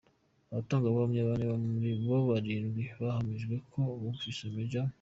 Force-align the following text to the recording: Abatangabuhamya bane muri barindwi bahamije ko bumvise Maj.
Abatangabuhamya 0.51 1.27
bane 1.29 1.45
muri 1.73 1.89
barindwi 2.29 2.83
bahamije 3.01 3.53
ko 3.71 3.79
bumvise 3.99 4.43
Maj. 4.55 4.73